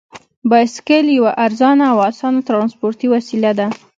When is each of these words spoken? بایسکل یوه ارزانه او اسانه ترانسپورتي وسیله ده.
بایسکل 0.49 1.05
یوه 1.17 1.31
ارزانه 1.45 1.85
او 1.93 1.99
اسانه 2.09 2.39
ترانسپورتي 2.49 3.05
وسیله 3.13 3.51
ده. 3.59 3.67